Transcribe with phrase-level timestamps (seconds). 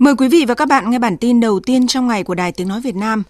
[0.00, 2.52] Mời quý vị và các bạn nghe bản tin đầu tiên trong ngày của Đài
[2.52, 3.22] Tiếng Nói Việt Nam.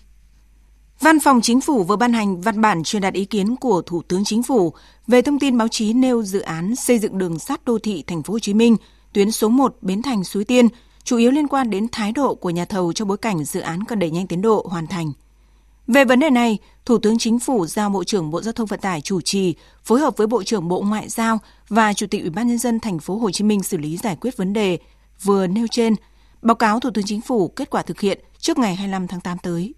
[1.01, 4.03] Văn phòng Chính phủ vừa ban hành văn bản truyền đạt ý kiến của Thủ
[4.09, 4.73] tướng Chính phủ
[5.07, 8.23] về thông tin báo chí nêu dự án xây dựng đường sắt đô thị Thành
[8.23, 8.77] phố Hồ Chí Minh,
[9.13, 10.69] tuyến số 1 Bến Thành Suối Tiên,
[11.05, 13.85] chủ yếu liên quan đến thái độ của nhà thầu trong bối cảnh dự án
[13.85, 15.13] cần đẩy nhanh tiến độ hoàn thành.
[15.87, 18.81] Về vấn đề này, Thủ tướng Chính phủ giao Bộ trưởng Bộ Giao thông Vận
[18.81, 22.31] tải chủ trì, phối hợp với Bộ trưởng Bộ Ngoại giao và Chủ tịch Ủy
[22.31, 24.79] ban nhân dân thành phố Hồ Chí Minh xử lý giải quyết vấn đề
[25.23, 25.95] vừa nêu trên
[26.43, 29.39] báo cáo Thủ tướng Chính phủ kết quả thực hiện trước ngày 25 tháng 8
[29.39, 29.75] tới.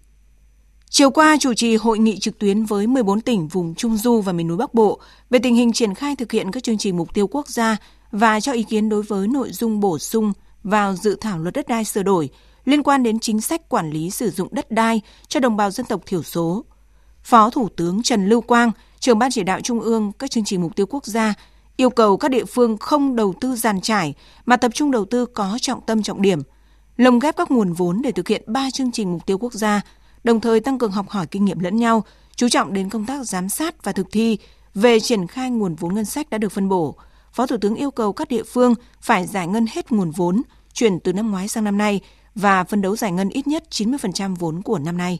[0.89, 4.33] Chiều qua, chủ trì hội nghị trực tuyến với 14 tỉnh vùng Trung Du và
[4.33, 7.13] miền núi Bắc Bộ về tình hình triển khai thực hiện các chương trình mục
[7.13, 7.77] tiêu quốc gia
[8.11, 10.33] và cho ý kiến đối với nội dung bổ sung
[10.63, 12.29] vào dự thảo luật đất đai sửa đổi
[12.65, 15.85] liên quan đến chính sách quản lý sử dụng đất đai cho đồng bào dân
[15.85, 16.65] tộc thiểu số.
[17.23, 20.61] Phó Thủ tướng Trần Lưu Quang, trưởng ban chỉ đạo Trung ương các chương trình
[20.61, 21.33] mục tiêu quốc gia
[21.77, 24.13] yêu cầu các địa phương không đầu tư giàn trải
[24.45, 26.41] mà tập trung đầu tư có trọng tâm trọng điểm,
[26.97, 29.81] lồng ghép các nguồn vốn để thực hiện ba chương trình mục tiêu quốc gia,
[30.23, 32.03] đồng thời tăng cường học hỏi kinh nghiệm lẫn nhau,
[32.35, 34.37] chú trọng đến công tác giám sát và thực thi
[34.75, 36.95] về triển khai nguồn vốn ngân sách đã được phân bổ.
[37.31, 40.41] Phó Thủ tướng yêu cầu các địa phương phải giải ngân hết nguồn vốn
[40.73, 42.01] chuyển từ năm ngoái sang năm nay
[42.35, 45.19] và phân đấu giải ngân ít nhất 90% vốn của năm nay.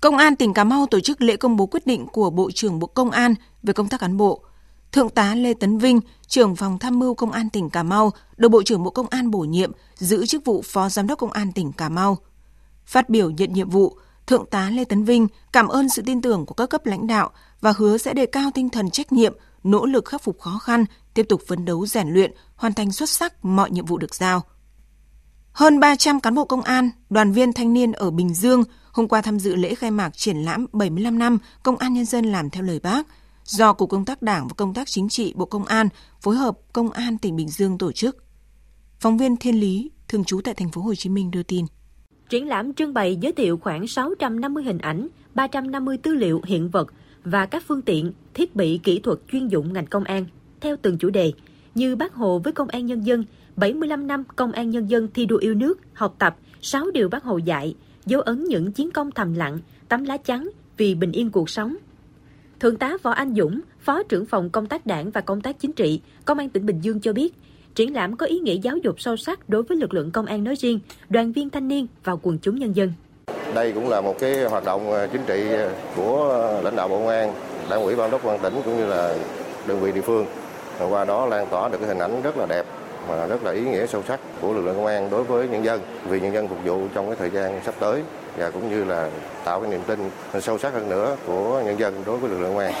[0.00, 2.78] Công an tỉnh Cà Mau tổ chức lễ công bố quyết định của Bộ trưởng
[2.78, 4.44] Bộ Công an về công tác cán bộ.
[4.92, 8.48] Thượng tá Lê Tấn Vinh, trưởng phòng tham mưu Công an tỉnh Cà Mau, được
[8.48, 11.52] Bộ trưởng Bộ Công an bổ nhiệm giữ chức vụ Phó Giám đốc Công an
[11.52, 12.18] tỉnh Cà Mau.
[12.86, 16.46] Phát biểu nhận nhiệm vụ, Thượng tá Lê Tấn Vinh cảm ơn sự tin tưởng
[16.46, 19.34] của các cấp lãnh đạo và hứa sẽ đề cao tinh thần trách nhiệm,
[19.64, 20.84] nỗ lực khắc phục khó khăn,
[21.14, 24.42] tiếp tục phấn đấu rèn luyện, hoàn thành xuất sắc mọi nhiệm vụ được giao.
[25.52, 29.22] Hơn 300 cán bộ công an, đoàn viên thanh niên ở Bình Dương hôm qua
[29.22, 32.62] tham dự lễ khai mạc triển lãm 75 năm Công an Nhân dân làm theo
[32.62, 33.06] lời bác
[33.52, 35.88] do Cục Công tác Đảng và Công tác Chính trị Bộ Công an
[36.20, 38.24] phối hợp Công an tỉnh Bình Dương tổ chức.
[38.98, 41.66] Phóng viên Thiên Lý, thường trú tại thành phố Hồ Chí Minh đưa tin.
[42.28, 46.92] Triển lãm trưng bày giới thiệu khoảng 650 hình ảnh, 350 tư liệu hiện vật
[47.24, 50.26] và các phương tiện, thiết bị kỹ thuật chuyên dụng ngành công an
[50.60, 51.32] theo từng chủ đề
[51.74, 53.24] như Bác Hồ với Công an Nhân dân,
[53.56, 57.24] 75 năm Công an Nhân dân thi đua yêu nước, học tập, 6 điều Bác
[57.24, 57.74] Hồ dạy,
[58.06, 61.76] dấu ấn những chiến công thầm lặng, tấm lá trắng vì bình yên cuộc sống.
[62.62, 65.72] Thượng tá Võ Anh Dũng, Phó trưởng phòng công tác đảng và công tác chính
[65.72, 67.34] trị, Công an tỉnh Bình Dương cho biết,
[67.74, 70.44] triển lãm có ý nghĩa giáo dục sâu sắc đối với lực lượng công an
[70.44, 72.92] nói riêng, đoàn viên thanh niên và quần chúng nhân dân.
[73.54, 76.88] Đây cũng là một cái hoạt động ờ, chính trị ờ, của ờ, lãnh đạo
[76.88, 77.32] Bộ Công an,
[77.70, 79.18] Đảng ủy ban đốc quan tỉnh cũng như là
[79.66, 80.26] đơn vị địa phương.
[80.90, 82.66] Qua đó lan tỏa được cái hình ảnh rất là đẹp
[83.08, 85.64] mà rất là ý nghĩa sâu sắc của lực lượng công an đối với nhân
[85.64, 88.02] dân, vì nhân dân phục vụ trong cái thời gian sắp tới
[88.36, 89.10] và cũng như là
[89.44, 89.98] tạo cái niềm tin
[90.40, 92.74] sâu sắc hơn nữa của nhân dân đối với lực lượng công an.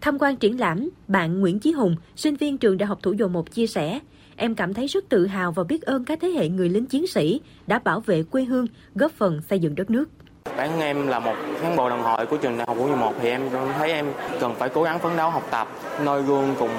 [0.00, 3.28] Tham quan triển lãm, bạn Nguyễn Chí Hùng, sinh viên trường Đại học Thủ dầu
[3.28, 4.00] Một chia sẻ,
[4.36, 7.06] em cảm thấy rất tự hào và biết ơn các thế hệ người lính chiến
[7.06, 10.08] sĩ đã bảo vệ quê hương, góp phần xây dựng đất nước.
[10.56, 13.14] Bản em là một cán bộ đoàn hội của trường đại học Quốc Dầu Một
[13.20, 13.42] thì em
[13.78, 14.06] thấy em
[14.40, 15.68] cần phải cố gắng phấn đấu học tập,
[16.04, 16.70] noi gương cùng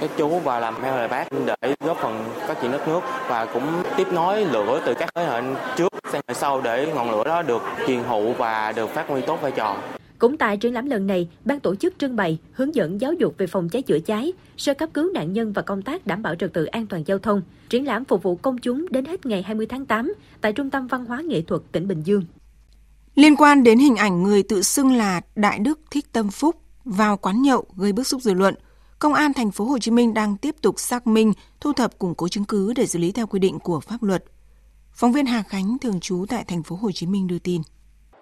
[0.00, 3.46] các chú và làm theo lời bác để góp phần phát triển đất nước và
[3.46, 5.42] cũng tiếp nối lửa từ các thế hệ
[5.76, 9.20] trước sang hệ sau để ngọn lửa đó được truyền thụ và được phát huy
[9.20, 9.76] tốt vai trò.
[10.18, 13.34] Cũng tại triển lãm lần này, ban tổ chức trưng bày, hướng dẫn giáo dục
[13.38, 16.34] về phòng cháy chữa cháy, sơ cấp cứu nạn nhân và công tác đảm bảo
[16.34, 17.42] trật tự an toàn giao thông.
[17.68, 20.86] Triển lãm phục vụ công chúng đến hết ngày 20 tháng 8 tại Trung tâm
[20.86, 22.22] Văn hóa Nghệ thuật tỉnh Bình Dương.
[23.14, 27.16] Liên quan đến hình ảnh người tự xưng là Đại Đức Thích Tâm Phúc vào
[27.16, 28.54] quán nhậu gây bức xúc dư luận,
[28.98, 32.14] Công an thành phố Hồ Chí Minh đang tiếp tục xác minh, thu thập củng
[32.14, 34.24] cố chứng cứ để xử lý theo quy định của pháp luật.
[34.92, 37.62] Phóng viên Hà Khánh thường trú tại thành phố Hồ Chí Minh đưa tin.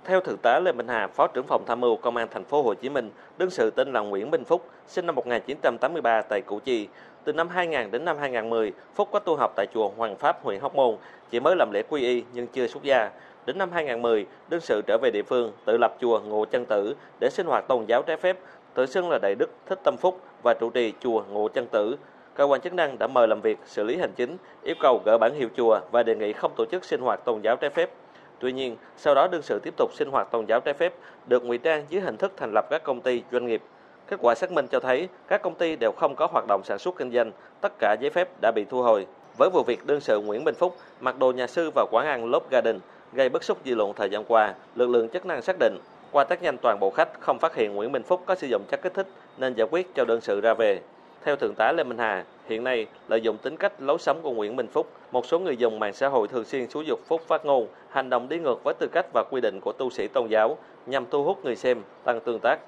[0.04, 2.62] Theo Thượng tá Lê Minh Hà, Phó trưởng phòng tham mưu Công an thành phố
[2.62, 6.59] Hồ Chí Minh, đương sự tên là Nguyễn Minh Phúc, sinh năm 1983 tại Củ
[6.59, 6.88] Chi.
[7.24, 10.60] Từ năm 2000 đến năm 2010, Phúc có tu học tại chùa Hoàng Pháp, huyện
[10.60, 10.97] Hóc Môn,
[11.30, 13.10] chỉ mới làm lễ quy y nhưng chưa xuất gia.
[13.47, 16.97] Đến năm 2010, đương sự trở về địa phương, tự lập chùa Ngộ Chân Tử
[17.20, 18.38] để sinh hoạt tôn giáo trái phép,
[18.75, 21.97] tự xưng là Đại Đức Thích Tâm Phúc và trụ trì chùa Ngộ Chân Tử.
[22.34, 25.19] Cơ quan chức năng đã mời làm việc, xử lý hành chính, yêu cầu gỡ
[25.19, 27.91] bản hiệu chùa và đề nghị không tổ chức sinh hoạt tôn giáo trái phép.
[28.39, 30.94] Tuy nhiên, sau đó đương sự tiếp tục sinh hoạt tôn giáo trái phép,
[31.27, 33.62] được ngụy trang dưới hình thức thành lập các công ty, doanh nghiệp.
[34.09, 36.78] Kết quả xác minh cho thấy các công ty đều không có hoạt động sản
[36.78, 39.06] xuất kinh doanh, tất cả giấy phép đã bị thu hồi.
[39.39, 42.30] Với vụ việc đương sự Nguyễn Bình Phúc mặc đồ nhà sư vào quán ăn
[42.30, 42.80] Lop Garden
[43.12, 45.78] gây bức xúc dư luận thời gian qua, lực lượng chức năng xác định
[46.12, 48.62] qua test nhanh toàn bộ khách không phát hiện Nguyễn Minh Phúc có sử dụng
[48.70, 49.06] chất kích thích
[49.38, 50.80] nên giải quyết cho đơn sự ra về.
[51.24, 54.32] Theo Thượng tá Lê Minh Hà, hiện nay lợi dụng tính cách lối sống của
[54.32, 57.20] Nguyễn Minh Phúc, một số người dùng mạng xã hội thường xuyên xúi dục Phúc
[57.26, 60.08] phát ngôn, hành động đi ngược với tư cách và quy định của tu sĩ
[60.08, 60.56] tôn giáo
[60.86, 62.58] nhằm thu hút người xem, tăng tương tác.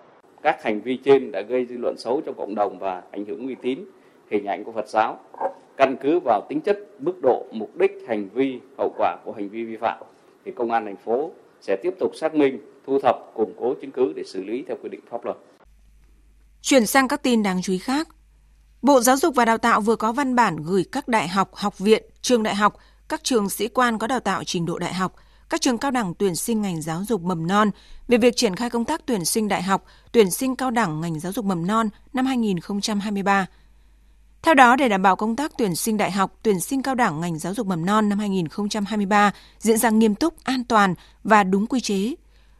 [0.43, 3.47] Các hành vi trên đã gây dư luận xấu trong cộng đồng và ảnh hưởng
[3.47, 3.79] uy tín
[4.31, 5.19] hình ảnh của Phật giáo,
[5.77, 9.49] căn cứ vào tính chất, mức độ, mục đích, hành vi, hậu quả của hành
[9.49, 9.99] vi vi phạm
[10.45, 11.31] thì công an thành phố
[11.61, 14.77] sẽ tiếp tục xác minh, thu thập, củng cố chứng cứ để xử lý theo
[14.83, 15.37] quy định pháp luật.
[16.63, 18.09] Chuyển sang các tin đáng chú ý khác.
[18.83, 21.79] Bộ Giáo dục và Đào tạo vừa có văn bản gửi các đại học, học
[21.79, 22.77] viện, trường đại học,
[23.09, 25.15] các trường sĩ quan có đào tạo trình độ đại học,
[25.49, 27.71] các trường cao đẳng tuyển sinh ngành giáo dục mầm non
[28.09, 31.21] về việc triển khai công tác tuyển sinh đại học, tuyển sinh cao đẳng ngành
[31.21, 33.47] giáo dục mầm non năm 2023.
[34.45, 37.21] Theo đó, để đảm bảo công tác tuyển sinh đại học, tuyển sinh cao đẳng
[37.21, 41.67] ngành giáo dục mầm non năm 2023 diễn ra nghiêm túc, an toàn và đúng
[41.67, 42.15] quy chế,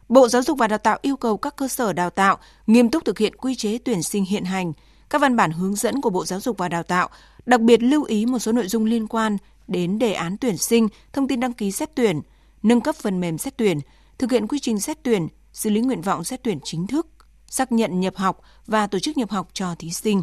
[0.09, 2.37] Bộ Giáo dục và Đào tạo yêu cầu các cơ sở đào tạo
[2.67, 4.73] nghiêm túc thực hiện quy chế tuyển sinh hiện hành,
[5.09, 7.09] các văn bản hướng dẫn của Bộ Giáo dục và Đào tạo,
[7.45, 10.87] đặc biệt lưu ý một số nội dung liên quan đến đề án tuyển sinh,
[11.13, 12.21] thông tin đăng ký xét tuyển,
[12.63, 13.79] nâng cấp phần mềm xét tuyển,
[14.17, 17.07] thực hiện quy trình xét tuyển, xử lý nguyện vọng xét tuyển chính thức,
[17.47, 20.21] xác nhận nhập học và tổ chức nhập học cho thí sinh.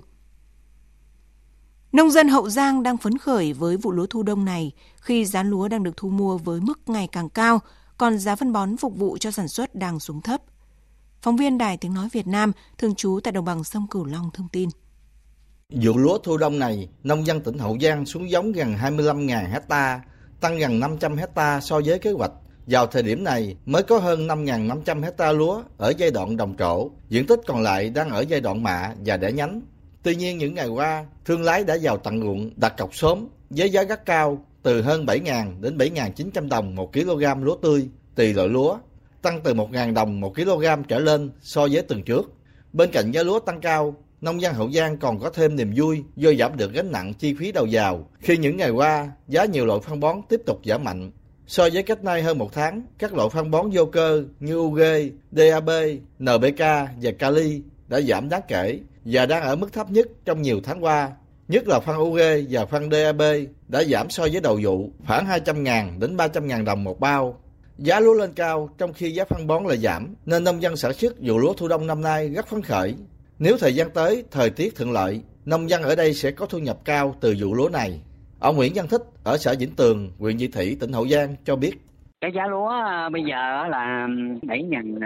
[1.92, 5.42] Nông dân Hậu Giang đang phấn khởi với vụ lúa thu đông này khi giá
[5.42, 7.60] lúa đang được thu mua với mức ngày càng cao,
[7.98, 10.40] còn giá phân bón phục vụ cho sản xuất đang xuống thấp.
[11.22, 14.30] Phóng viên Đài Tiếng Nói Việt Nam thường trú tại đồng bằng sông Cửu Long
[14.34, 14.68] thông tin.
[15.82, 20.00] Vụ lúa thu đông này, nông dân tỉnh Hậu Giang xuống giống gần 25.000 hecta,
[20.40, 22.32] tăng gần 500 hecta so với kế hoạch.
[22.66, 26.90] Vào thời điểm này mới có hơn 5.500 hecta lúa ở giai đoạn đồng trổ,
[27.08, 29.60] diện tích còn lại đang ở giai đoạn mạ và đẻ nhánh.
[30.02, 33.70] Tuy nhiên những ngày qua, thương lái đã vào tận ruộng đặt cọc sớm với
[33.70, 38.48] giá gắt cao từ hơn 7.000 đến 7.900 đồng một kg lúa tươi tùy loại
[38.48, 38.78] lúa,
[39.22, 42.32] tăng từ 1.000 đồng một kg trở lên so với tuần trước.
[42.72, 46.04] Bên cạnh giá lúa tăng cao, nông dân Hậu Giang còn có thêm niềm vui
[46.16, 49.66] do giảm được gánh nặng chi phí đầu vào khi những ngày qua giá nhiều
[49.66, 51.10] loại phân bón tiếp tục giảm mạnh.
[51.46, 54.80] So với cách nay hơn một tháng, các loại phân bón vô cơ như UG,
[55.32, 55.70] DAB,
[56.18, 56.60] NPK
[57.02, 60.84] và Kali đã giảm đáng kể và đang ở mức thấp nhất trong nhiều tháng
[60.84, 61.12] qua
[61.48, 62.18] nhất là phân UG
[62.50, 63.22] và phân DAB
[63.68, 67.38] đã giảm so với đầu vụ khoảng 200.000 đến 300.000 đồng một bao.
[67.78, 70.92] Giá lúa lên cao trong khi giá phân bón lại giảm, nên nông dân sản
[70.92, 72.94] xuất vụ lúa thu đông năm nay rất phấn khởi.
[73.38, 76.58] Nếu thời gian tới, thời tiết thuận lợi, nông dân ở đây sẽ có thu
[76.58, 78.00] nhập cao từ vụ lúa này.
[78.38, 81.56] Ông Nguyễn Văn Thích ở xã Vĩnh Tường, huyện Vị Thủy, tỉnh Hậu Giang cho
[81.56, 81.74] biết
[82.22, 84.08] cái giá lúa à, bây giờ là
[84.42, 84.98] bảy ngàn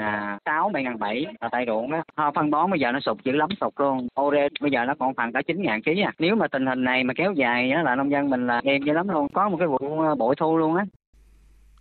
[0.45, 2.31] sáu bảy ngàn bảy là tại ruộng đó.
[2.35, 4.09] Phân bón bây giờ nó sụt dữ lắm sụt luôn.
[4.21, 6.13] Ore bây giờ nó còn phần cả chín ngàn ký à.
[6.19, 8.83] Nếu mà tình hình này mà kéo dài á là nông dân mình là em
[8.83, 9.29] dữ lắm luôn.
[9.33, 10.85] Có một cái vụ à, bội thu luôn á.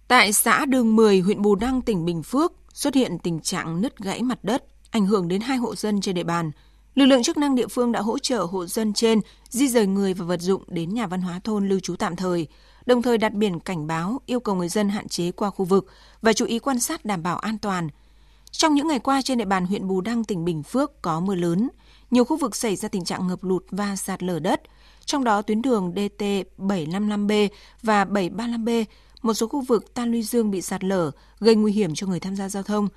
[0.07, 3.97] Tại xã Đường 10 huyện Bù Đăng tỉnh Bình Phước xuất hiện tình trạng nứt
[3.97, 6.51] gãy mặt đất ảnh hưởng đến hai hộ dân trên địa bàn.
[6.95, 10.13] Lực lượng chức năng địa phương đã hỗ trợ hộ dân trên di rời người
[10.13, 12.47] và vật dụng đến nhà văn hóa thôn lưu trú tạm thời,
[12.85, 15.85] đồng thời đặt biển cảnh báo yêu cầu người dân hạn chế qua khu vực
[16.21, 17.89] và chú ý quan sát đảm bảo an toàn.
[18.51, 21.35] Trong những ngày qua trên địa bàn huyện Bù Đăng, tỉnh Bình Phước có mưa
[21.35, 21.69] lớn,
[22.11, 24.61] nhiều khu vực xảy ra tình trạng ngập lụt và sạt lở đất,
[25.05, 26.23] trong đó tuyến đường DT
[26.57, 27.49] 755B
[27.83, 28.85] và 735B,
[29.21, 32.19] một số khu vực Tan Luy Dương bị sạt lở, gây nguy hiểm cho người
[32.19, 32.87] tham gia giao thông.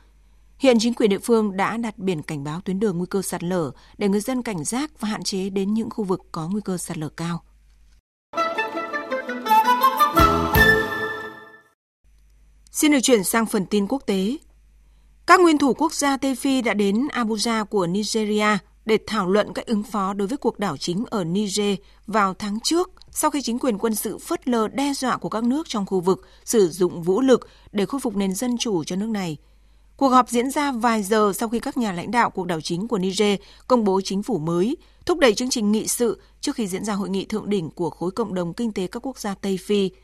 [0.59, 3.43] Hiện chính quyền địa phương đã đặt biển cảnh báo tuyến đường nguy cơ sạt
[3.43, 6.61] lở để người dân cảnh giác và hạn chế đến những khu vực có nguy
[6.65, 7.43] cơ sạt lở cao.
[12.79, 14.37] Xin được chuyển sang phần tin quốc tế.
[15.27, 19.53] Các nguyên thủ quốc gia Tây Phi đã đến Abuja của Nigeria để thảo luận
[19.55, 23.43] cách ứng phó đối với cuộc đảo chính ở Niger vào tháng trước sau khi
[23.43, 26.69] chính quyền quân sự phớt lờ đe dọa của các nước trong khu vực sử
[26.69, 29.37] dụng vũ lực để khôi phục nền dân chủ cho nước này.
[29.97, 32.89] Cuộc họp diễn ra vài giờ sau khi các nhà lãnh đạo cuộc đảo chính
[32.89, 34.77] của Niger công bố chính phủ mới,
[35.07, 37.91] thúc đẩy chương trình nghị sự trước khi diễn ra hội nghị thượng đỉnh của
[37.91, 39.91] khối cộng đồng kinh tế các quốc gia Tây Phi–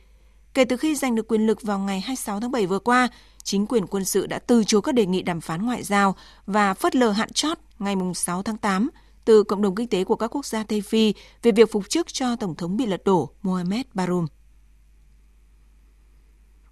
[0.55, 3.07] Kể từ khi giành được quyền lực vào ngày 26 tháng 7 vừa qua,
[3.43, 6.73] chính quyền quân sự đã từ chối các đề nghị đàm phán ngoại giao và
[6.73, 8.89] phớt lờ hạn chót ngày 6 tháng 8
[9.25, 12.13] từ cộng đồng kinh tế của các quốc gia Tây Phi về việc phục chức
[12.13, 14.27] cho Tổng thống bị lật đổ Mohamed Bazoum.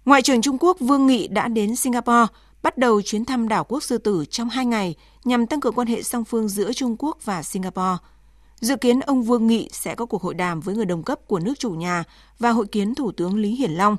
[0.04, 2.26] Ngoại trưởng Trung Quốc Vương Nghị đã đến Singapore,
[2.62, 5.88] bắt đầu chuyến thăm đảo quốc Sư Tử trong hai ngày nhằm tăng cường quan
[5.88, 7.96] hệ song phương giữa Trung Quốc và Singapore–
[8.60, 11.38] Dự kiến ông Vương Nghị sẽ có cuộc hội đàm với người đồng cấp của
[11.38, 12.04] nước chủ nhà
[12.38, 13.96] và hội kiến Thủ tướng Lý Hiển Long.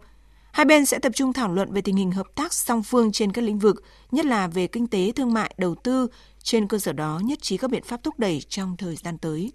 [0.51, 3.31] Hai bên sẽ tập trung thảo luận về tình hình hợp tác song phương trên
[3.31, 6.07] các lĩnh vực, nhất là về kinh tế, thương mại, đầu tư,
[6.43, 9.51] trên cơ sở đó nhất trí các biện pháp thúc đẩy trong thời gian tới.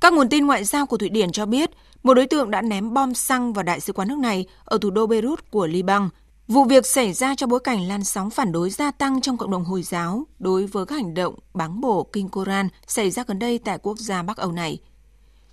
[0.00, 1.70] Các nguồn tin ngoại giao của Thụy Điển cho biết,
[2.02, 4.90] một đối tượng đã ném bom xăng vào đại sứ quán nước này ở thủ
[4.90, 6.08] đô Beirut của Liban,
[6.50, 9.50] Vụ việc xảy ra trong bối cảnh lan sóng phản đối gia tăng trong cộng
[9.50, 13.38] đồng Hồi giáo đối với các hành động báng bổ kinh Koran xảy ra gần
[13.38, 14.78] đây tại quốc gia Bắc Âu này.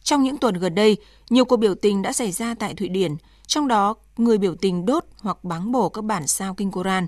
[0.03, 0.97] Trong những tuần gần đây,
[1.29, 3.15] nhiều cuộc biểu tình đã xảy ra tại Thụy Điển,
[3.47, 7.07] trong đó người biểu tình đốt hoặc báng bổ các bản sao kinh Koran.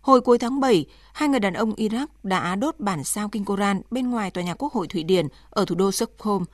[0.00, 3.82] Hồi cuối tháng 7, hai người đàn ông Iraq đã đốt bản sao kinh Koran
[3.90, 6.44] bên ngoài tòa nhà Quốc hội Thụy Điển ở thủ đô Stockholm.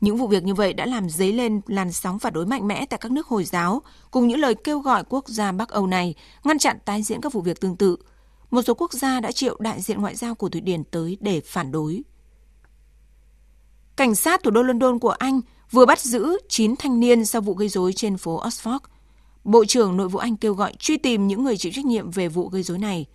[0.00, 2.86] Những vụ việc như vậy đã làm dấy lên làn sóng phản đối mạnh mẽ
[2.86, 6.14] tại các nước Hồi giáo, cùng những lời kêu gọi quốc gia Bắc Âu này
[6.44, 7.96] ngăn chặn tái diễn các vụ việc tương tự.
[8.50, 11.40] Một số quốc gia đã triệu đại diện ngoại giao của Thụy Điển tới để
[11.40, 12.02] phản đối.
[13.96, 17.54] Cảnh sát thủ đô London của Anh vừa bắt giữ 9 thanh niên sau vụ
[17.54, 18.78] gây rối trên phố Oxford.
[19.44, 22.28] Bộ trưởng Nội vụ Anh kêu gọi truy tìm những người chịu trách nhiệm về
[22.28, 23.06] vụ gây rối này.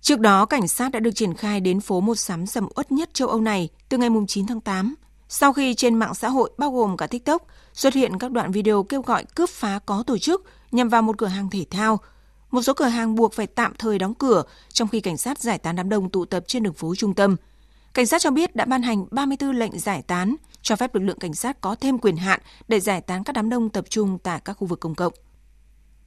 [0.00, 3.14] Trước đó, cảnh sát đã được triển khai đến phố một sắm sầm uất nhất
[3.14, 4.94] châu Âu này từ ngày 9 tháng 8,
[5.32, 8.82] sau khi trên mạng xã hội bao gồm cả TikTok xuất hiện các đoạn video
[8.82, 11.98] kêu gọi cướp phá có tổ chức nhằm vào một cửa hàng thể thao.
[12.50, 15.58] Một số cửa hàng buộc phải tạm thời đóng cửa trong khi cảnh sát giải
[15.58, 17.36] tán đám đông tụ tập trên đường phố trung tâm.
[17.94, 21.18] Cảnh sát cho biết đã ban hành 34 lệnh giải tán, cho phép lực lượng
[21.18, 24.40] cảnh sát có thêm quyền hạn để giải tán các đám đông tập trung tại
[24.44, 25.12] các khu vực công cộng.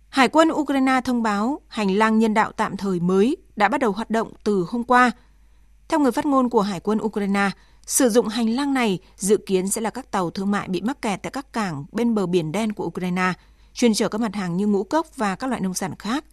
[0.10, 3.92] Hải quân Ukraine thông báo hành lang nhân đạo tạm thời mới đã bắt đầu
[3.92, 5.12] hoạt động từ hôm qua.
[5.88, 7.50] Theo người phát ngôn của Hải quân Ukraine,
[7.86, 11.02] sử dụng hành lang này dự kiến sẽ là các tàu thương mại bị mắc
[11.02, 13.34] kẹt tại các cảng bên bờ biển đen của Ukraine,
[13.74, 16.25] chuyên chở các mặt hàng như ngũ cốc và các loại nông sản khác.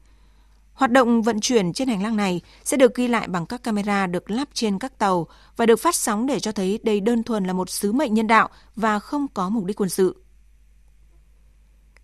[0.73, 4.07] Hoạt động vận chuyển trên hành lang này sẽ được ghi lại bằng các camera
[4.07, 5.27] được lắp trên các tàu
[5.57, 8.27] và được phát sóng để cho thấy đây đơn thuần là một sứ mệnh nhân
[8.27, 10.17] đạo và không có mục đích quân sự.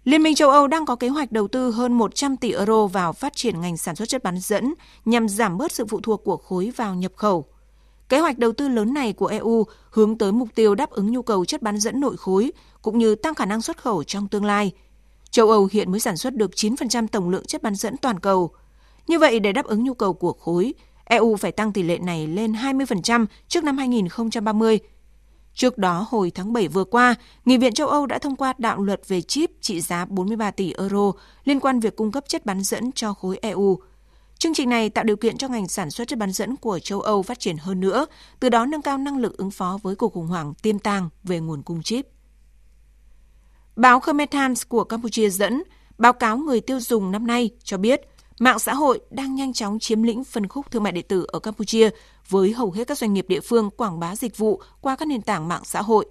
[0.04, 3.12] Liên minh châu Âu đang có kế hoạch đầu tư hơn 100 tỷ euro vào
[3.12, 4.74] phát triển ngành sản xuất chất bán dẫn
[5.04, 7.44] nhằm giảm bớt sự phụ thuộc của khối vào nhập khẩu.
[8.08, 11.22] Kế hoạch đầu tư lớn này của EU hướng tới mục tiêu đáp ứng nhu
[11.22, 14.44] cầu chất bán dẫn nội khối cũng như tăng khả năng xuất khẩu trong tương
[14.44, 14.72] lai.
[15.30, 18.50] Châu Âu hiện mới sản xuất được 9% tổng lượng chất bán dẫn toàn cầu.
[19.06, 22.26] Như vậy, để đáp ứng nhu cầu của khối, EU phải tăng tỷ lệ này
[22.26, 24.78] lên 20% trước năm 2030
[25.54, 28.82] Trước đó, hồi tháng 7 vừa qua, Nghị viện châu Âu đã thông qua đạo
[28.82, 31.12] luật về chip trị giá 43 tỷ euro
[31.44, 33.78] liên quan việc cung cấp chất bán dẫn cho khối EU.
[34.38, 37.00] Chương trình này tạo điều kiện cho ngành sản xuất chất bán dẫn của châu
[37.00, 38.06] Âu phát triển hơn nữa,
[38.40, 41.40] từ đó nâng cao năng lực ứng phó với cuộc khủng hoảng tiêm tàng về
[41.40, 42.06] nguồn cung chip.
[43.76, 45.62] Báo Khmer Times của Campuchia dẫn,
[45.98, 48.00] báo cáo người tiêu dùng năm nay cho biết–
[48.38, 51.38] Mạng xã hội đang nhanh chóng chiếm lĩnh phân khúc thương mại điện tử ở
[51.38, 51.90] Campuchia
[52.28, 55.22] với hầu hết các doanh nghiệp địa phương quảng bá dịch vụ qua các nền
[55.22, 56.06] tảng mạng xã hội.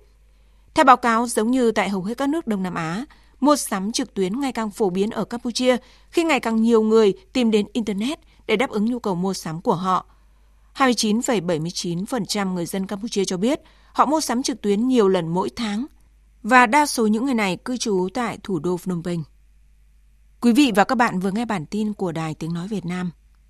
[0.74, 3.06] Theo báo cáo, giống như tại hầu hết các nước Đông Nam Á,
[3.46, 5.78] mua sắm trực tuyến ngày càng phổ biến ở Campuchia
[6.10, 9.62] khi ngày càng nhiều người tìm đến Internet để đáp ứng nhu cầu mua sắm
[9.62, 10.06] của họ.
[10.76, 13.60] 29,79% người dân Campuchia cho biết
[13.94, 15.86] họ mua sắm trực tuyến nhiều lần mỗi tháng,
[16.44, 19.24] và đa số những người này cư trú tại thủ đô Phnom Penh.
[20.42, 23.12] Quý vị và các bạn vừa nghe bản tin của Đài Tiếng Nói Việt Nam